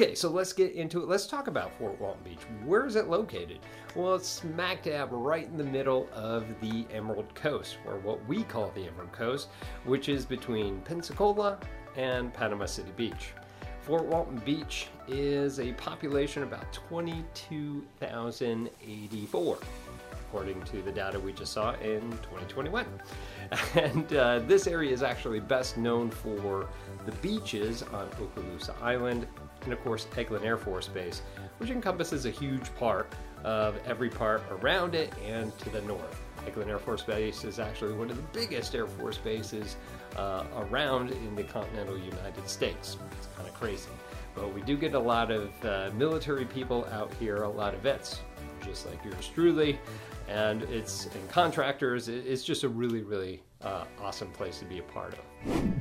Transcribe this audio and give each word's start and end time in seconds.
Okay, 0.00 0.14
so 0.14 0.30
let's 0.30 0.52
get 0.52 0.74
into 0.74 1.02
it. 1.02 1.08
Let's 1.08 1.26
talk 1.26 1.48
about 1.48 1.76
Fort 1.76 2.00
Walton 2.00 2.22
Beach. 2.22 2.38
Where 2.64 2.86
is 2.86 2.94
it 2.94 3.08
located? 3.08 3.58
Well, 3.96 4.14
it's 4.14 4.28
smack 4.28 4.84
dab 4.84 5.08
right 5.10 5.44
in 5.44 5.58
the 5.58 5.64
middle 5.64 6.08
of 6.12 6.46
the 6.60 6.86
Emerald 6.92 7.34
Coast, 7.34 7.78
or 7.84 7.98
what 7.98 8.24
we 8.28 8.44
call 8.44 8.70
the 8.76 8.86
Emerald 8.86 9.10
Coast, 9.10 9.48
which 9.84 10.08
is 10.08 10.24
between 10.24 10.80
Pensacola 10.82 11.58
and 11.96 12.32
Panama 12.32 12.66
City 12.66 12.92
Beach. 12.96 13.32
Fort 13.80 14.04
Walton 14.04 14.40
Beach 14.44 14.86
is 15.08 15.58
a 15.58 15.72
population 15.72 16.44
about 16.44 16.72
22,084 16.72 19.58
according 20.28 20.60
to 20.62 20.82
the 20.82 20.92
data 20.92 21.18
we 21.18 21.32
just 21.32 21.52
saw 21.52 21.72
in 21.80 22.00
2021. 22.22 22.86
And 23.74 24.12
uh, 24.12 24.40
this 24.40 24.66
area 24.66 24.92
is 24.92 25.02
actually 25.02 25.40
best 25.40 25.78
known 25.78 26.10
for 26.10 26.68
the 27.08 27.16
beaches 27.16 27.82
on 27.82 28.06
Okaloosa 28.10 28.74
Island 28.82 29.26
and, 29.62 29.72
of 29.72 29.82
course, 29.82 30.06
Eglin 30.14 30.44
Air 30.44 30.58
Force 30.58 30.88
Base, 30.88 31.22
which 31.56 31.70
encompasses 31.70 32.26
a 32.26 32.30
huge 32.30 32.74
part 32.76 33.10
of 33.44 33.76
every 33.86 34.10
part 34.10 34.42
around 34.50 34.94
it 34.94 35.10
and 35.26 35.56
to 35.60 35.70
the 35.70 35.80
north. 35.82 36.20
Eglin 36.44 36.68
Air 36.68 36.78
Force 36.78 37.02
Base 37.02 37.44
is 37.44 37.58
actually 37.58 37.94
one 37.94 38.10
of 38.10 38.16
the 38.16 38.38
biggest 38.38 38.74
Air 38.74 38.86
Force 38.86 39.16
bases 39.16 39.76
uh, 40.16 40.44
around 40.56 41.10
in 41.10 41.34
the 41.34 41.44
continental 41.44 41.96
United 41.96 42.46
States. 42.46 42.98
It's 43.16 43.28
kind 43.34 43.48
of 43.48 43.54
crazy. 43.54 43.88
But 44.34 44.52
we 44.52 44.60
do 44.60 44.76
get 44.76 44.94
a 44.94 44.98
lot 44.98 45.30
of 45.30 45.50
uh, 45.64 45.90
military 45.94 46.44
people 46.44 46.86
out 46.92 47.10
here, 47.18 47.42
a 47.42 47.48
lot 47.48 47.72
of 47.72 47.80
vets, 47.80 48.20
just 48.62 48.86
like 48.86 49.02
yours 49.02 49.30
truly 49.34 49.78
and 50.28 50.62
it's 50.64 51.06
and 51.06 51.28
contractors. 51.30 52.08
It's 52.08 52.44
just 52.44 52.64
a 52.64 52.68
really, 52.68 53.02
really 53.02 53.42
uh, 53.62 53.84
awesome 53.98 54.30
place 54.30 54.58
to 54.58 54.66
be 54.66 54.78
a 54.78 54.82
part 54.82 55.14
of. 55.14 55.72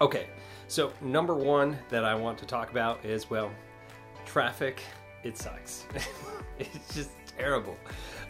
Okay, 0.00 0.28
so 0.68 0.92
number 1.00 1.34
one 1.34 1.78
that 1.90 2.04
I 2.04 2.14
want 2.14 2.38
to 2.38 2.46
talk 2.46 2.70
about 2.70 3.04
is 3.04 3.30
well, 3.30 3.50
traffic. 4.24 4.82
It 5.22 5.36
sucks. 5.38 5.86
it's 6.58 6.94
just 6.94 7.10
terrible, 7.38 7.76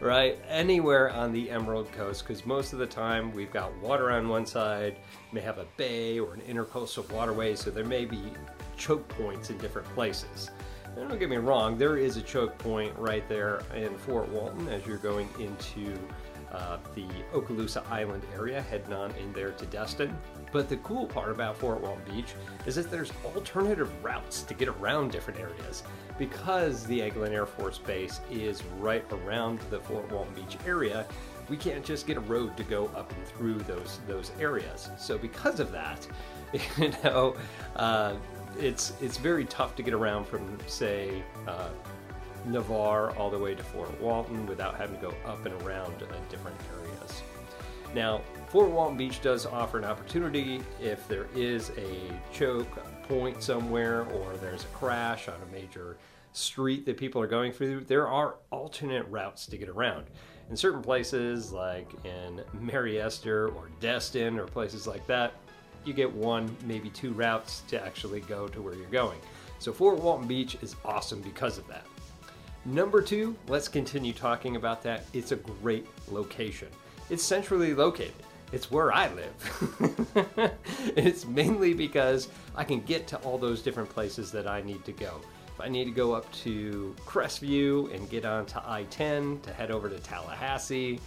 right? 0.00 0.38
Anywhere 0.48 1.10
on 1.10 1.32
the 1.32 1.50
Emerald 1.50 1.90
Coast, 1.92 2.26
because 2.26 2.44
most 2.44 2.72
of 2.72 2.78
the 2.78 2.86
time 2.86 3.32
we've 3.32 3.52
got 3.52 3.74
water 3.78 4.10
on 4.10 4.28
one 4.28 4.46
side, 4.46 4.96
may 5.32 5.40
have 5.40 5.58
a 5.58 5.66
bay 5.76 6.18
or 6.18 6.34
an 6.34 6.40
intercoastal 6.42 7.10
waterway, 7.10 7.54
so 7.54 7.70
there 7.70 7.84
may 7.84 8.04
be 8.04 8.20
choke 8.76 9.06
points 9.08 9.50
in 9.50 9.58
different 9.58 9.88
places. 9.94 10.50
Don't 10.94 11.18
get 11.18 11.28
me 11.28 11.36
wrong, 11.36 11.76
there 11.76 11.98
is 11.98 12.16
a 12.16 12.22
choke 12.22 12.56
point 12.58 12.94
right 12.96 13.28
there 13.28 13.62
in 13.74 13.96
Fort 13.98 14.28
Walton 14.30 14.68
as 14.68 14.86
you're 14.86 14.96
going 14.96 15.28
into 15.38 15.98
uh, 16.56 16.78
the 16.94 17.06
Okaloosa 17.34 17.86
Island 17.90 18.24
area, 18.34 18.62
heading 18.62 18.94
on 18.94 19.10
in 19.12 19.32
there 19.32 19.50
to 19.52 19.66
Destin. 19.66 20.16
But 20.52 20.68
the 20.68 20.78
cool 20.78 21.06
part 21.06 21.30
about 21.30 21.56
Fort 21.56 21.80
Walton 21.82 22.02
Beach 22.10 22.34
is 22.64 22.76
that 22.76 22.90
there's 22.90 23.12
alternative 23.24 23.90
routes 24.02 24.42
to 24.42 24.54
get 24.54 24.68
around 24.68 25.12
different 25.12 25.38
areas. 25.38 25.82
Because 26.18 26.86
the 26.86 27.00
Eglin 27.00 27.32
Air 27.32 27.46
Force 27.46 27.78
Base 27.78 28.20
is 28.30 28.62
right 28.78 29.04
around 29.12 29.60
the 29.70 29.80
Fort 29.80 30.10
Walton 30.10 30.32
Beach 30.34 30.56
area, 30.66 31.06
we 31.48 31.56
can't 31.56 31.84
just 31.84 32.06
get 32.06 32.16
a 32.16 32.20
road 32.20 32.56
to 32.56 32.64
go 32.64 32.86
up 32.96 33.12
and 33.12 33.26
through 33.26 33.58
those 33.60 34.00
those 34.08 34.32
areas. 34.40 34.90
So 34.98 35.18
because 35.18 35.60
of 35.60 35.70
that, 35.72 36.06
you 36.78 36.92
know, 37.04 37.36
uh, 37.76 38.14
it's 38.58 38.94
it's 39.00 39.18
very 39.18 39.44
tough 39.44 39.76
to 39.76 39.82
get 39.82 39.94
around 39.94 40.26
from 40.26 40.58
say 40.66 41.22
uh, 41.46 41.68
Navarre 42.46 43.14
all 43.16 43.30
the 43.30 43.38
way 43.38 43.54
to 43.54 43.62
Fort 43.62 44.00
Walton 44.00 44.46
without 44.46 44.76
having 44.76 44.96
to 44.96 45.02
go 45.02 45.14
up 45.24 45.44
and 45.46 45.60
around 45.62 45.98
different 46.28 46.56
areas. 46.74 47.22
Now, 47.94 48.20
Fort 48.48 48.70
Walton 48.70 48.96
Beach 48.96 49.20
does 49.22 49.46
offer 49.46 49.78
an 49.78 49.84
opportunity 49.84 50.60
if 50.80 51.06
there 51.08 51.26
is 51.34 51.70
a 51.78 52.12
choke 52.32 52.68
point 53.08 53.42
somewhere 53.42 54.02
or 54.12 54.36
there's 54.36 54.64
a 54.64 54.68
crash 54.68 55.28
on 55.28 55.36
a 55.48 55.52
major 55.52 55.96
street 56.32 56.84
that 56.84 56.96
people 56.96 57.20
are 57.20 57.26
going 57.26 57.52
through. 57.52 57.80
There 57.84 58.06
are 58.06 58.36
alternate 58.50 59.06
routes 59.08 59.46
to 59.46 59.56
get 59.56 59.68
around. 59.68 60.06
In 60.50 60.56
certain 60.56 60.82
places, 60.82 61.52
like 61.52 61.88
in 62.04 62.42
Mary 62.60 63.00
Esther 63.00 63.48
or 63.48 63.70
Destin 63.80 64.38
or 64.38 64.46
places 64.46 64.86
like 64.86 65.06
that, 65.06 65.32
you 65.84 65.92
get 65.92 66.12
one, 66.12 66.54
maybe 66.64 66.90
two 66.90 67.12
routes 67.12 67.62
to 67.68 67.82
actually 67.82 68.20
go 68.20 68.46
to 68.48 68.60
where 68.60 68.74
you're 68.74 68.86
going. 68.86 69.18
So 69.58 69.72
Fort 69.72 69.98
Walton 69.98 70.26
Beach 70.26 70.56
is 70.60 70.76
awesome 70.84 71.20
because 71.22 71.58
of 71.58 71.66
that. 71.68 71.86
Number 72.66 73.00
two, 73.00 73.36
let's 73.46 73.68
continue 73.68 74.12
talking 74.12 74.56
about 74.56 74.82
that. 74.82 75.04
It's 75.12 75.30
a 75.30 75.36
great 75.36 75.86
location. 76.10 76.66
It's 77.10 77.22
centrally 77.22 77.74
located. 77.74 78.12
It's 78.50 78.72
where 78.72 78.92
I 78.92 79.08
live. 79.14 80.50
it's 80.96 81.24
mainly 81.26 81.74
because 81.74 82.28
I 82.56 82.64
can 82.64 82.80
get 82.80 83.06
to 83.08 83.18
all 83.18 83.38
those 83.38 83.62
different 83.62 83.88
places 83.88 84.32
that 84.32 84.48
I 84.48 84.62
need 84.62 84.84
to 84.84 84.90
go. 84.90 85.20
If 85.54 85.60
I 85.60 85.68
need 85.68 85.84
to 85.84 85.92
go 85.92 86.12
up 86.12 86.30
to 86.42 86.92
Crestview 87.06 87.94
and 87.94 88.10
get 88.10 88.24
onto 88.24 88.58
I 88.58 88.82
10 88.90 89.40
to 89.42 89.52
head 89.52 89.70
over 89.70 89.88
to 89.88 90.00
Tallahassee 90.00 90.98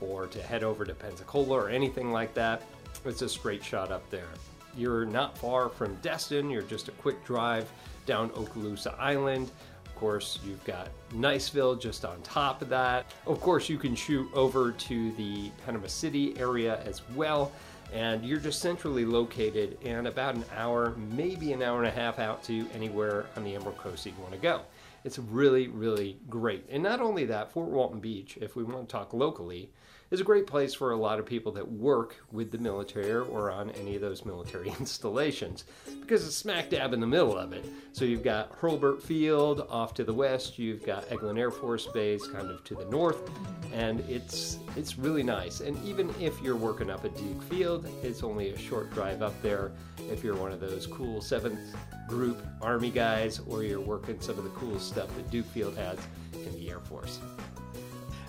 or 0.00 0.26
to 0.28 0.42
head 0.42 0.64
over 0.64 0.86
to 0.86 0.94
Pensacola 0.94 1.54
or 1.54 1.68
anything 1.68 2.12
like 2.12 2.32
that, 2.32 2.62
it's 3.04 3.20
a 3.20 3.28
straight 3.28 3.62
shot 3.62 3.92
up 3.92 4.08
there. 4.08 4.28
You're 4.74 5.04
not 5.04 5.36
far 5.36 5.68
from 5.68 5.96
Destin, 5.96 6.48
you're 6.48 6.62
just 6.62 6.88
a 6.88 6.92
quick 6.92 7.22
drive 7.26 7.70
down 8.06 8.30
Okaloosa 8.30 8.98
Island. 8.98 9.50
Of 9.94 10.00
course, 10.00 10.40
you've 10.44 10.64
got 10.64 10.88
Niceville 11.12 11.80
just 11.80 12.04
on 12.04 12.20
top 12.22 12.62
of 12.62 12.68
that. 12.70 13.14
Of 13.28 13.40
course, 13.40 13.68
you 13.68 13.78
can 13.78 13.94
shoot 13.94 14.28
over 14.34 14.72
to 14.72 15.12
the 15.12 15.52
Panama 15.64 15.86
City 15.86 16.36
area 16.36 16.82
as 16.84 17.02
well. 17.14 17.52
And 17.92 18.24
you're 18.24 18.40
just 18.40 18.60
centrally 18.60 19.04
located 19.04 19.78
and 19.84 20.08
about 20.08 20.34
an 20.34 20.44
hour, 20.56 20.96
maybe 21.12 21.52
an 21.52 21.62
hour 21.62 21.78
and 21.78 21.86
a 21.86 21.92
half 21.92 22.18
out 22.18 22.42
to 22.44 22.66
anywhere 22.74 23.26
on 23.36 23.44
the 23.44 23.54
Emerald 23.54 23.78
Coast 23.78 24.04
you 24.04 24.12
want 24.18 24.32
to 24.32 24.38
go. 24.38 24.62
It's 25.04 25.20
really, 25.20 25.68
really 25.68 26.18
great. 26.28 26.66
And 26.68 26.82
not 26.82 27.00
only 27.00 27.24
that, 27.26 27.52
Fort 27.52 27.68
Walton 27.68 28.00
Beach, 28.00 28.36
if 28.40 28.56
we 28.56 28.64
want 28.64 28.88
to 28.88 28.92
talk 28.92 29.14
locally, 29.14 29.70
is 30.10 30.20
a 30.20 30.24
great 30.24 30.46
place 30.46 30.74
for 30.74 30.92
a 30.92 30.96
lot 30.96 31.18
of 31.18 31.26
people 31.26 31.52
that 31.52 31.70
work 31.70 32.16
with 32.30 32.50
the 32.50 32.58
military 32.58 33.10
or 33.12 33.50
on 33.50 33.70
any 33.70 33.96
of 33.96 34.00
those 34.00 34.24
military 34.24 34.68
installations 34.80 35.64
because 36.00 36.26
it's 36.26 36.36
smack 36.36 36.70
dab 36.70 36.92
in 36.92 37.00
the 37.00 37.06
middle 37.06 37.36
of 37.36 37.52
it. 37.52 37.64
So 37.92 38.04
you've 38.04 38.22
got 38.22 38.52
Hurlburt 38.60 39.02
Field 39.02 39.66
off 39.70 39.94
to 39.94 40.04
the 40.04 40.12
west, 40.12 40.58
you've 40.58 40.84
got 40.84 41.08
Eglin 41.08 41.38
Air 41.38 41.50
Force 41.50 41.86
Base 41.86 42.26
kind 42.26 42.50
of 42.50 42.62
to 42.64 42.74
the 42.74 42.84
north, 42.86 43.30
and 43.72 44.00
it's 44.08 44.58
it's 44.76 44.98
really 44.98 45.22
nice. 45.22 45.60
And 45.60 45.82
even 45.84 46.12
if 46.20 46.40
you're 46.42 46.56
working 46.56 46.90
up 46.90 47.04
at 47.04 47.16
Duke 47.16 47.42
Field, 47.44 47.88
it's 48.02 48.22
only 48.22 48.50
a 48.50 48.58
short 48.58 48.92
drive 48.92 49.22
up 49.22 49.40
there 49.42 49.72
if 50.10 50.22
you're 50.22 50.36
one 50.36 50.52
of 50.52 50.60
those 50.60 50.86
cool 50.86 51.20
7th 51.20 51.74
group 52.08 52.44
Army 52.60 52.90
guys 52.90 53.40
or 53.46 53.62
you're 53.62 53.80
working 53.80 54.20
some 54.20 54.36
of 54.38 54.44
the 54.44 54.50
cool 54.50 54.78
stuff 54.78 55.14
that 55.16 55.30
Duke 55.30 55.46
Field 55.46 55.76
has 55.76 55.98
in 56.34 56.52
the 56.54 56.70
Air 56.70 56.80
Force. 56.80 57.20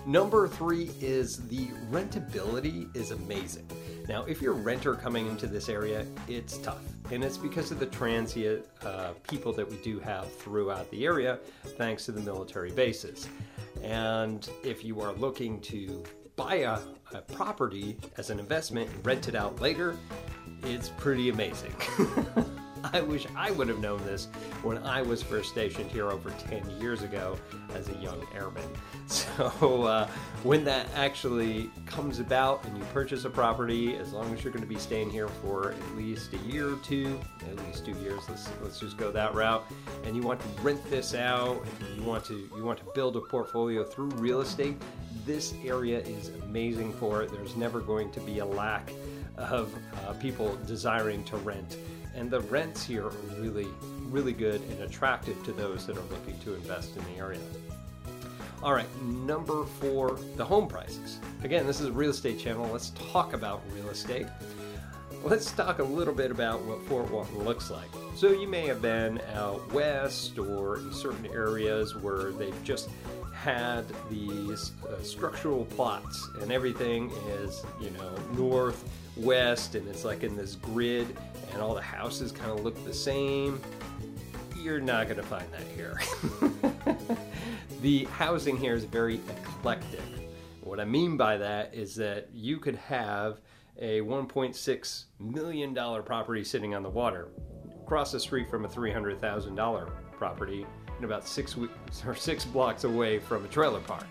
Number 0.06 0.46
three 0.46 0.92
is 1.00 1.48
the 1.48 1.66
rentability 1.90 2.94
is 2.94 3.10
amazing. 3.10 3.68
Now, 4.08 4.24
if 4.24 4.40
you're 4.40 4.52
a 4.52 4.56
renter 4.56 4.94
coming 4.94 5.26
into 5.26 5.48
this 5.48 5.68
area, 5.68 6.06
it's 6.28 6.58
tough. 6.58 6.82
And 7.10 7.24
it's 7.24 7.36
because 7.36 7.72
of 7.72 7.80
the 7.80 7.86
transient 7.86 8.64
uh, 8.84 9.14
people 9.28 9.52
that 9.54 9.68
we 9.68 9.78
do 9.78 9.98
have 9.98 10.32
throughout 10.32 10.88
the 10.92 11.04
area, 11.04 11.40
thanks 11.76 12.04
to 12.04 12.12
the 12.12 12.20
military 12.20 12.70
bases. 12.70 13.28
And 13.82 14.48
if 14.62 14.84
you 14.84 15.00
are 15.00 15.12
looking 15.12 15.60
to 15.62 16.04
buy 16.36 16.56
a, 16.56 16.78
a 17.12 17.22
property 17.22 17.98
as 18.16 18.30
an 18.30 18.38
investment 18.38 18.88
and 18.88 19.04
rent 19.04 19.26
it 19.26 19.34
out 19.34 19.60
later, 19.60 19.96
it's 20.62 20.90
pretty 20.90 21.30
amazing. 21.30 21.74
I 22.92 23.00
wish 23.00 23.26
I 23.36 23.50
would 23.52 23.68
have 23.68 23.78
known 23.78 24.04
this 24.04 24.28
when 24.62 24.78
I 24.78 25.02
was 25.02 25.22
first 25.22 25.50
stationed 25.50 25.90
here 25.90 26.10
over 26.10 26.30
10 26.30 26.68
years 26.80 27.02
ago 27.02 27.38
as 27.74 27.88
a 27.88 27.94
young 27.94 28.26
airman. 28.34 28.64
So, 29.08 29.84
uh, 29.84 30.08
when 30.42 30.64
that 30.64 30.88
actually 30.96 31.70
comes 31.84 32.18
about 32.18 32.64
and 32.64 32.76
you 32.76 32.82
purchase 32.92 33.24
a 33.24 33.30
property, 33.30 33.94
as 33.96 34.12
long 34.12 34.34
as 34.34 34.42
you're 34.42 34.52
going 34.52 34.64
to 34.64 34.68
be 34.68 34.80
staying 34.80 35.10
here 35.10 35.28
for 35.28 35.72
at 35.72 35.96
least 35.96 36.32
a 36.32 36.38
year 36.38 36.72
or 36.72 36.76
two, 36.78 37.20
at 37.48 37.56
least 37.66 37.84
two 37.84 37.92
years, 38.00 38.22
let's, 38.28 38.48
let's 38.62 38.80
just 38.80 38.96
go 38.96 39.12
that 39.12 39.32
route, 39.32 39.64
and 40.04 40.16
you 40.16 40.22
want 40.22 40.40
to 40.40 40.48
rent 40.62 40.82
this 40.90 41.14
out, 41.14 41.64
you 41.96 42.02
want 42.02 42.24
to 42.24 42.48
you 42.56 42.64
want 42.64 42.80
to 42.80 42.84
build 42.96 43.14
a 43.16 43.20
portfolio 43.20 43.84
through 43.84 44.08
real 44.16 44.40
estate, 44.40 44.76
this 45.24 45.54
area 45.64 46.00
is 46.00 46.30
amazing 46.42 46.92
for 46.94 47.22
it. 47.22 47.30
There's 47.30 47.54
never 47.54 47.80
going 47.80 48.10
to 48.12 48.20
be 48.20 48.40
a 48.40 48.46
lack 48.46 48.90
of 49.36 49.72
uh, 50.06 50.14
people 50.14 50.58
desiring 50.66 51.22
to 51.24 51.36
rent 51.38 51.76
and 52.16 52.30
the 52.30 52.40
rents 52.40 52.84
here 52.84 53.06
are 53.06 53.12
really, 53.38 53.68
really 54.08 54.32
good 54.32 54.62
and 54.70 54.82
attractive 54.82 55.40
to 55.44 55.52
those 55.52 55.86
that 55.86 55.96
are 55.96 56.04
looking 56.10 56.38
to 56.40 56.54
invest 56.54 56.96
in 56.96 57.04
the 57.04 57.18
area. 57.20 57.40
All 58.62 58.72
right, 58.72 58.88
number 59.02 59.64
four, 59.64 60.18
the 60.36 60.44
home 60.44 60.66
prices. 60.66 61.20
Again, 61.44 61.66
this 61.66 61.80
is 61.80 61.88
a 61.88 61.92
real 61.92 62.10
estate 62.10 62.38
channel. 62.38 62.66
Let's 62.72 62.90
talk 63.12 63.34
about 63.34 63.62
real 63.74 63.88
estate. 63.90 64.26
Let's 65.22 65.52
talk 65.52 65.78
a 65.78 65.84
little 65.84 66.14
bit 66.14 66.30
about 66.30 66.62
what 66.62 66.82
Fort 66.86 67.10
Walton 67.10 67.44
looks 67.44 67.70
like. 67.70 67.88
So, 68.14 68.30
you 68.30 68.48
may 68.48 68.66
have 68.66 68.80
been 68.80 69.20
out 69.34 69.72
west 69.72 70.38
or 70.38 70.78
in 70.78 70.92
certain 70.92 71.26
areas 71.26 71.96
where 71.96 72.32
they've 72.32 72.64
just 72.64 72.88
had 73.46 73.84
these 74.10 74.72
uh, 74.88 75.00
structural 75.04 75.66
plots 75.66 76.30
and 76.42 76.50
everything 76.50 77.12
is, 77.28 77.64
you 77.80 77.90
know, 77.90 78.12
north, 78.32 78.82
west, 79.16 79.76
and 79.76 79.86
it's 79.86 80.04
like 80.04 80.24
in 80.24 80.36
this 80.36 80.56
grid, 80.56 81.16
and 81.52 81.62
all 81.62 81.72
the 81.72 81.80
houses 81.80 82.32
kind 82.32 82.50
of 82.50 82.64
look 82.64 82.84
the 82.84 82.92
same. 82.92 83.60
You're 84.56 84.80
not 84.80 85.06
going 85.06 85.18
to 85.18 85.22
find 85.22 85.46
that 85.52 85.62
here. 85.76 86.00
the 87.82 88.06
housing 88.06 88.56
here 88.56 88.74
is 88.74 88.82
very 88.82 89.20
eclectic. 89.28 90.00
What 90.62 90.80
I 90.80 90.84
mean 90.84 91.16
by 91.16 91.36
that 91.36 91.72
is 91.72 91.94
that 91.94 92.28
you 92.34 92.58
could 92.58 92.74
have 92.74 93.38
a 93.78 94.00
$1.6 94.00 95.04
million 95.20 96.02
property 96.02 96.42
sitting 96.42 96.74
on 96.74 96.82
the 96.82 96.90
water 96.90 97.28
across 97.80 98.10
the 98.10 98.18
street 98.18 98.50
from 98.50 98.64
a 98.64 98.68
$300,000 98.68 99.90
property 100.18 100.66
about 101.04 101.26
six 101.26 101.56
weeks 101.56 102.02
or 102.06 102.14
six 102.14 102.44
blocks 102.44 102.84
away 102.84 103.18
from 103.18 103.44
a 103.44 103.48
trailer 103.48 103.80
park. 103.80 104.06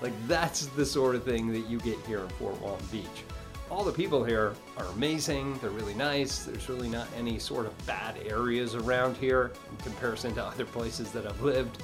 Like 0.00 0.12
that's 0.28 0.66
the 0.66 0.86
sort 0.86 1.14
of 1.14 1.24
thing 1.24 1.52
that 1.52 1.68
you 1.68 1.78
get 1.80 1.98
here 2.06 2.20
in 2.20 2.28
Fort 2.30 2.60
Walton 2.60 2.86
Beach. 2.92 3.24
All 3.70 3.84
the 3.84 3.92
people 3.92 4.24
here 4.24 4.54
are 4.78 4.86
amazing. 4.94 5.58
They're 5.58 5.70
really 5.70 5.94
nice. 5.94 6.44
There's 6.44 6.68
really 6.68 6.88
not 6.88 7.06
any 7.16 7.38
sort 7.38 7.66
of 7.66 7.86
bad 7.86 8.16
areas 8.26 8.74
around 8.74 9.16
here 9.16 9.52
in 9.70 9.76
comparison 9.78 10.34
to 10.36 10.44
other 10.44 10.64
places 10.64 11.10
that 11.12 11.26
I've 11.26 11.42
lived 11.42 11.82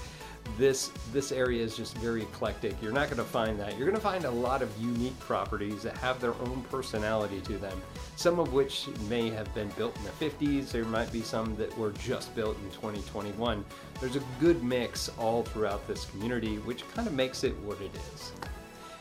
this 0.57 0.93
this 1.13 1.33
area 1.33 1.63
is 1.63 1.77
just 1.77 1.97
very 1.99 2.23
eclectic. 2.23 2.75
You're 2.81 2.93
not 2.93 3.07
going 3.07 3.19
to 3.19 3.25
find 3.25 3.59
that. 3.61 3.77
You're 3.77 3.87
going 3.87 3.97
to 3.97 4.03
find 4.03 4.25
a 4.25 4.31
lot 4.31 4.63
of 4.63 4.71
unique 4.81 5.19
properties 5.19 5.83
that 5.83 5.97
have 5.99 6.21
their 6.21 6.35
own 6.35 6.65
personality 6.71 7.41
to 7.43 7.59
them. 7.59 7.81
Some 8.17 8.39
of 8.39 8.53
which 8.53 8.89
may 9.09 9.31
have 9.31 9.53
been 9.55 9.69
built 9.71 9.97
in 9.97 10.05
the 10.05 10.31
50s. 10.31 10.71
There 10.71 10.85
might 10.85 11.11
be 11.13 11.23
some 11.23 11.57
that 11.57 11.77
were 11.77 11.93
just 11.93 12.35
built 12.35 12.57
in 12.59 12.71
2021. 12.71 13.65
There's 14.01 14.17
a 14.17 14.23
good 14.41 14.63
mix 14.63 15.11
all 15.19 15.43
throughout 15.43 15.87
this 15.87 16.05
community, 16.07 16.57
which 16.59 16.89
kind 16.95 17.09
of 17.09 17.15
makes 17.15 17.45
it 17.45 17.57
what 17.61 17.81
it 17.81 17.91
is. 18.15 18.33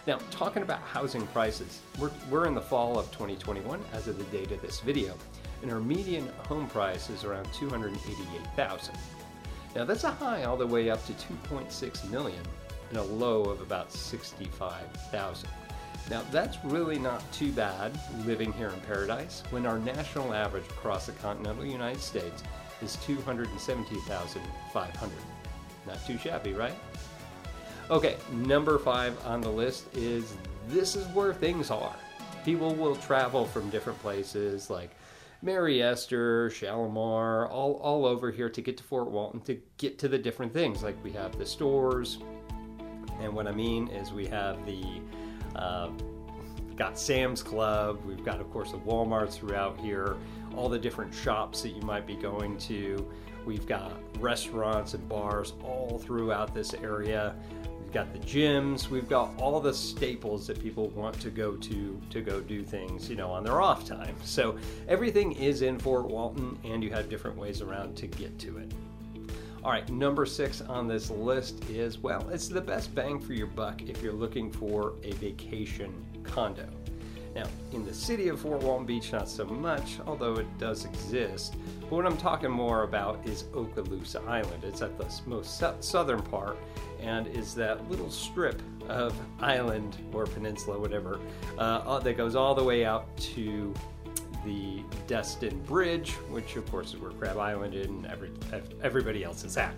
Now, 0.06 0.20
talking 0.32 0.64
about 0.64 0.82
housing 0.82 1.26
prices, 1.28 1.80
we're, 1.98 2.12
we're 2.30 2.46
in 2.46 2.56
the 2.56 2.62
fall 2.62 3.00
of 3.00 3.10
2021 3.12 3.80
as 3.94 4.08
of 4.08 4.18
the 4.18 4.38
date 4.38 4.52
of 4.52 4.62
this 4.62 4.82
video, 4.82 5.16
and 5.62 5.72
our 5.72 5.80
median 5.80 6.28
home 6.50 6.68
price 6.68 7.10
is 7.10 7.24
around 7.24 7.48
288,000. 7.54 8.96
Now 9.76 9.86
that's 9.86 10.04
a 10.04 10.12
high 10.12 10.44
all 10.44 10.58
the 10.58 10.68
way 10.68 10.90
up 10.90 11.04
to 11.06 11.14
2.6 11.14 12.12
million 12.12 12.44
and 12.90 12.98
a 12.98 13.04
low 13.04 13.44
of 13.44 13.62
about 13.62 13.92
65,000. 13.92 15.50
Now 16.10 16.22
that's 16.32 16.58
really 16.64 17.00
not 17.00 17.30
too 17.32 17.52
bad 17.52 17.98
living 18.26 18.52
here 18.54 18.70
in 18.70 18.80
paradise 18.82 19.44
when 19.50 19.66
our 19.66 19.80
national 19.80 20.34
average 20.34 20.66
across 20.66 21.08
the 21.08 21.14
continental 21.14 21.66
United 21.66 22.02
States 22.02 22.44
is 22.82 22.98
270,500. 22.98 25.12
Not 25.88 26.06
too 26.06 26.18
shabby, 26.18 26.54
right? 26.54 26.76
Okay, 27.90 28.18
number 28.32 28.78
five 28.78 29.18
on 29.26 29.42
the 29.42 29.50
list 29.50 29.86
is 29.96 30.36
this 30.68 30.96
is 30.96 31.08
where 31.08 31.34
things 31.34 31.72
are. 31.72 31.96
People 32.46 32.76
will 32.76 32.96
travel 32.96 33.46
from 33.46 33.70
different 33.70 34.00
places 34.00 34.70
like 34.70 34.92
Mary 35.44 35.84
Esther, 35.84 36.50
Shalimar, 36.50 37.50
all, 37.50 37.74
all 37.74 38.06
over 38.06 38.32
here 38.32 38.50
to 38.50 38.62
get 38.62 38.78
to 38.78 38.84
Fort 38.84 39.12
Walton 39.12 39.42
to 39.42 39.60
get 39.78 40.00
to 40.00 40.08
the 40.08 40.18
different 40.18 40.54
things. 40.54 40.82
Like 40.84 40.96
we 41.04 41.12
have 41.12 41.38
the 41.38 41.46
stores, 41.46 42.20
and 43.20 43.34
what 43.34 43.46
I 43.46 43.52
mean 43.52 43.90
is 43.90 44.14
we 44.14 44.26
have 44.28 44.66
the 44.66 45.02
uh, 45.54 45.90
got 46.78 46.98
Sam's 46.98 47.44
Club. 47.44 48.00
We've 48.06 48.24
got, 48.24 48.40
of 48.40 48.50
course, 48.52 48.72
the 48.72 48.78
WalMarts 48.78 49.34
throughout 49.34 49.78
here. 49.78 50.16
All 50.56 50.70
the 50.70 50.80
different 50.80 51.14
shops 51.14 51.62
that 51.64 51.72
you 51.72 51.82
might 51.82 52.08
be 52.08 52.16
going 52.16 52.58
to. 52.60 53.06
We've 53.46 53.68
got 53.68 53.92
restaurants 54.22 54.94
and 54.94 55.08
bars 55.10 55.54
all 55.62 56.00
throughout 56.00 56.54
this 56.54 56.74
area 56.74 57.36
got 57.94 58.12
the 58.12 58.20
gyms, 58.20 58.90
we've 58.90 59.08
got 59.08 59.32
all 59.38 59.60
the 59.60 59.74
staples 59.74 60.48
that 60.48 60.60
people 60.60 60.90
want 60.90 61.20
to 61.22 61.30
go 61.30 61.56
to 61.56 62.02
to 62.10 62.22
go 62.22 62.42
do 62.42 62.64
things, 62.64 63.10
you 63.10 63.16
know, 63.16 63.30
on 63.30 63.44
their 63.44 63.62
off 63.62 63.86
time. 63.86 64.16
So 64.24 64.58
everything 64.88 65.34
is 65.34 65.62
in 65.62 65.78
Fort 65.78 66.08
Walton 66.08 66.58
and 66.64 66.84
you 66.84 66.90
have 66.90 67.08
different 67.08 67.38
ways 67.38 67.62
around 67.62 67.96
to 67.98 68.08
get 68.08 68.38
to 68.40 68.58
it. 68.58 68.74
All 69.64 69.72
right, 69.72 69.88
number 69.90 70.26
six 70.26 70.60
on 70.62 70.88
this 70.88 71.10
list 71.10 71.70
is 71.70 72.00
well, 72.00 72.28
it's 72.30 72.48
the 72.48 72.60
best 72.60 72.94
bang 72.94 73.20
for 73.20 73.34
your 73.34 73.48
buck 73.48 73.82
if 73.84 74.02
you're 74.02 74.12
looking 74.12 74.52
for 74.52 74.94
a 75.04 75.12
vacation 75.14 75.94
condo. 76.24 76.68
Now, 77.36 77.46
in 77.72 77.84
the 77.84 77.94
city 77.94 78.28
of 78.28 78.42
Fort 78.42 78.62
Walton 78.62 78.86
Beach, 78.86 79.12
not 79.12 79.28
so 79.28 79.46
much, 79.46 80.00
although 80.06 80.36
it 80.36 80.58
does 80.60 80.86
exist. 80.86 81.56
But 81.82 81.92
what 81.92 82.06
I'm 82.06 82.18
talking 82.18 82.52
more 82.52 82.84
about 82.84 83.20
is 83.26 83.44
Okaloosa 83.54 84.26
Island. 84.28 84.64
It's 84.64 84.82
at 84.82 84.98
the 84.98 85.12
most 85.26 85.64
southern 85.84 86.22
part 86.22 86.58
and 87.02 87.28
is 87.28 87.54
that 87.56 87.90
little 87.90 88.10
strip 88.10 88.62
of 88.88 89.14
island 89.42 89.98
or 90.14 90.26
peninsula, 90.26 90.80
whatever, 90.80 91.20
uh, 91.58 92.00
that 92.00 92.18
goes 92.18 92.36
all 92.36 92.56
the 92.56 92.64
way 92.64 92.86
out 92.86 93.06
to 93.18 93.74
the 94.46 94.82
Destin 95.08 95.58
Bridge, 95.64 96.12
which 96.30 96.56
of 96.56 96.70
course 96.70 96.94
is 96.94 97.00
where 97.00 97.12
Crab 97.12 97.38
Island 97.38 97.74
and 97.74 98.06
every, 98.08 98.32
everybody 98.82 99.24
else 99.24 99.44
is 99.44 99.58
at, 99.58 99.74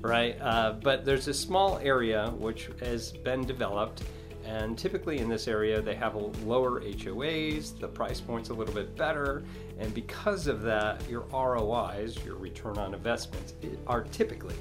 right? 0.00 0.38
Uh, 0.40 0.74
but 0.82 1.04
there's 1.04 1.28
a 1.28 1.34
small 1.34 1.78
area 1.78 2.30
which 2.38 2.68
has 2.80 3.12
been 3.12 3.44
developed 3.44 4.02
and 4.50 4.76
typically 4.76 5.18
in 5.18 5.28
this 5.28 5.46
area, 5.46 5.80
they 5.80 5.94
have 5.94 6.16
lower 6.44 6.80
HOAs, 6.80 7.78
the 7.78 7.86
price 7.86 8.20
point's 8.20 8.48
a 8.48 8.54
little 8.54 8.74
bit 8.74 8.96
better, 8.96 9.44
and 9.78 9.94
because 9.94 10.48
of 10.48 10.62
that, 10.62 11.08
your 11.08 11.20
ROIs, 11.32 12.18
your 12.24 12.34
return 12.34 12.76
on 12.76 12.92
investments, 12.92 13.54
are 13.86 14.02
typically, 14.02 14.56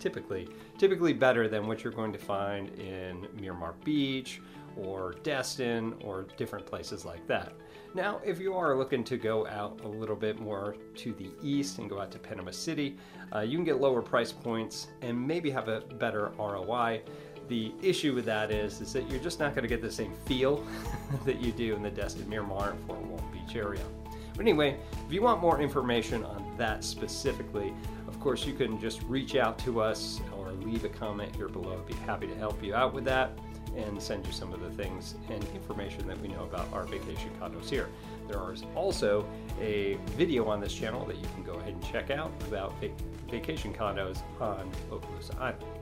typically, 0.00 0.48
typically 0.78 1.12
better 1.12 1.46
than 1.46 1.68
what 1.68 1.84
you're 1.84 1.92
going 1.92 2.12
to 2.12 2.18
find 2.18 2.70
in 2.70 3.28
Miramar 3.40 3.74
Beach 3.84 4.40
or 4.76 5.14
Destin 5.22 5.94
or 6.02 6.26
different 6.36 6.66
places 6.66 7.04
like 7.04 7.24
that. 7.28 7.52
Now, 7.92 8.20
if 8.24 8.38
you 8.38 8.54
are 8.54 8.76
looking 8.76 9.02
to 9.04 9.16
go 9.16 9.46
out 9.48 9.80
a 9.82 9.88
little 9.88 10.14
bit 10.14 10.38
more 10.38 10.76
to 10.96 11.12
the 11.12 11.30
east 11.42 11.78
and 11.78 11.90
go 11.90 12.00
out 12.00 12.12
to 12.12 12.18
Panama 12.20 12.52
City, 12.52 12.96
uh, 13.34 13.40
you 13.40 13.56
can 13.56 13.64
get 13.64 13.80
lower 13.80 14.00
price 14.00 14.30
points 14.30 14.88
and 15.02 15.26
maybe 15.26 15.50
have 15.50 15.68
a 15.68 15.80
better 15.80 16.32
ROI. 16.38 17.02
The 17.50 17.72
issue 17.82 18.14
with 18.14 18.26
that 18.26 18.52
is, 18.52 18.80
is 18.80 18.92
that 18.92 19.10
you're 19.10 19.18
just 19.18 19.40
not 19.40 19.56
going 19.56 19.64
to 19.64 19.68
get 19.68 19.82
the 19.82 19.90
same 19.90 20.12
feel 20.24 20.64
that 21.24 21.40
you 21.40 21.50
do 21.50 21.74
in 21.74 21.82
the 21.82 21.90
Destin 21.90 22.28
Miramar 22.28 22.70
and 22.70 22.86
Fort 22.86 23.00
Walton 23.00 23.26
Beach 23.32 23.56
area. 23.56 23.82
But 24.36 24.42
anyway, 24.42 24.78
if 25.04 25.12
you 25.12 25.20
want 25.20 25.40
more 25.40 25.60
information 25.60 26.24
on 26.24 26.54
that 26.58 26.84
specifically, 26.84 27.74
of 28.06 28.20
course, 28.20 28.46
you 28.46 28.54
can 28.54 28.80
just 28.80 29.02
reach 29.02 29.34
out 29.34 29.58
to 29.64 29.80
us 29.80 30.20
or 30.38 30.52
leave 30.52 30.84
a 30.84 30.88
comment 30.88 31.34
here 31.34 31.48
below. 31.48 31.76
I'd 31.76 31.86
be 31.88 31.94
happy 32.06 32.28
to 32.28 32.36
help 32.36 32.62
you 32.62 32.72
out 32.72 32.94
with 32.94 33.04
that 33.06 33.32
and 33.76 34.00
send 34.00 34.24
you 34.28 34.32
some 34.32 34.52
of 34.52 34.60
the 34.60 34.70
things 34.80 35.16
and 35.28 35.44
information 35.52 36.06
that 36.06 36.20
we 36.20 36.28
know 36.28 36.44
about 36.44 36.72
our 36.72 36.84
vacation 36.84 37.30
condos 37.40 37.68
here. 37.68 37.88
There 38.28 38.52
is 38.52 38.62
also 38.76 39.26
a 39.60 39.98
video 40.16 40.46
on 40.46 40.60
this 40.60 40.72
channel 40.72 41.04
that 41.06 41.16
you 41.16 41.26
can 41.34 41.42
go 41.42 41.54
ahead 41.54 41.72
and 41.72 41.84
check 41.84 42.12
out 42.12 42.30
about 42.46 42.74
vacation 43.28 43.74
condos 43.74 44.20
on 44.40 44.70
Okaloosa 44.92 45.36
Island. 45.40 45.79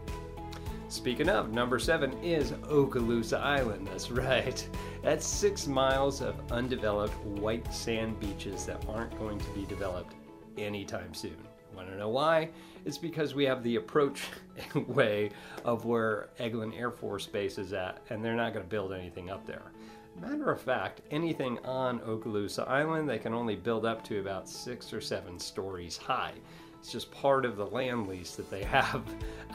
Speaking 0.88 1.28
of, 1.28 1.52
number 1.52 1.78
seven 1.78 2.14
is 2.25 2.52
Okaloosa 2.52 3.38
Island. 3.38 3.88
That's 3.88 4.11
right. 4.11 4.68
That's 5.02 5.26
six 5.26 5.66
miles 5.66 6.23
of 6.23 6.35
undeveloped 6.50 7.14
white 7.26 7.71
sand 7.75 8.18
beaches 8.18 8.64
that 8.64 8.83
aren't 8.88 9.16
going 9.18 9.38
to 9.38 9.50
be 9.50 9.66
developed 9.66 10.14
anytime 10.57 11.12
soon. 11.12 11.37
Want 11.76 11.88
to 11.90 11.97
know 11.99 12.09
why? 12.09 12.49
It's 12.87 12.97
because 12.97 13.35
we 13.35 13.45
have 13.45 13.62
the 13.62 13.76
approach 13.76 14.23
way 14.75 15.30
of 15.62 15.85
where 15.85 16.30
Eglin 16.40 16.75
Air 16.75 16.90
Force 16.90 17.26
Base 17.26 17.59
is 17.59 17.75
at, 17.75 18.00
and 18.09 18.25
they're 18.25 18.35
not 18.35 18.54
going 18.54 18.64
to 18.64 18.71
build 18.71 18.95
anything 18.95 19.28
up 19.28 19.47
there. 19.47 19.73
Matter 20.18 20.50
of 20.50 20.61
fact, 20.61 21.02
anything 21.11 21.59
on 21.66 22.00
Okaloosa 22.00 22.66
Island, 22.66 23.09
they 23.09 23.18
can 23.18 23.35
only 23.35 23.57
build 23.57 23.85
up 23.85 24.02
to 24.04 24.21
about 24.21 24.49
six 24.49 24.92
or 24.95 25.02
seven 25.02 25.38
stories 25.38 25.99
high. 25.99 26.33
It's 26.78 26.92
just 26.92 27.11
part 27.11 27.44
of 27.44 27.56
the 27.56 27.66
land 27.66 28.08
lease 28.08 28.37
that 28.37 28.50
they 28.50 28.62
have 28.76 29.02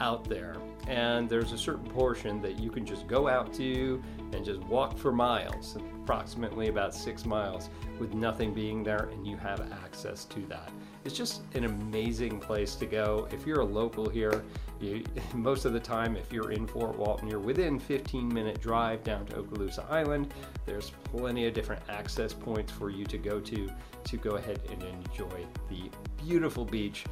out 0.00 0.28
there. 0.28 0.56
And 0.86 1.28
there's 1.28 1.52
a 1.52 1.58
certain 1.58 1.88
portion 1.90 2.42
that 2.42 2.58
you 2.58 2.70
can 2.70 2.84
just 2.84 3.06
go 3.06 3.28
out 3.28 3.52
to 3.54 4.02
and 4.32 4.44
just 4.44 4.60
walk 4.64 4.98
for 4.98 5.12
miles, 5.12 5.78
approximately 6.04 6.68
about 6.68 6.94
six 6.94 7.24
miles, 7.24 7.70
with 7.98 8.12
nothing 8.12 8.52
being 8.52 8.84
there, 8.84 9.08
and 9.10 9.26
you 9.26 9.38
have 9.38 9.72
access 9.84 10.26
to 10.26 10.40
that. 10.46 10.70
It's 11.04 11.16
just 11.16 11.42
an 11.54 11.64
amazing 11.64 12.40
place 12.40 12.74
to 12.76 12.86
go. 12.86 13.26
If 13.32 13.46
you're 13.46 13.60
a 13.60 13.64
local 13.64 14.08
here, 14.10 14.44
you, 14.80 15.02
most 15.34 15.64
of 15.64 15.72
the 15.72 15.80
time, 15.80 16.14
if 16.16 16.30
you're 16.30 16.52
in 16.52 16.66
Fort 16.66 16.98
Walton, 16.98 17.26
you're 17.28 17.40
within 17.40 17.78
15 17.78 18.32
minute 18.32 18.60
drive 18.60 19.02
down 19.02 19.24
to 19.26 19.36
Okaloosa 19.36 19.90
Island. 19.90 20.34
There's 20.66 20.90
plenty 21.04 21.46
of 21.46 21.54
different 21.54 21.82
access 21.88 22.34
points 22.34 22.70
for 22.70 22.90
you 22.90 23.06
to 23.06 23.16
go 23.16 23.40
to 23.40 23.70
to 24.04 24.16
go 24.18 24.32
ahead 24.32 24.60
and 24.70 24.82
enjoy 24.82 25.46
the 25.70 25.90
beautiful 26.22 26.66
beach 26.66 27.06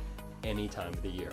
any 0.45 0.69
time 0.69 0.93
of 0.93 1.03
the 1.03 1.09
year. 1.09 1.33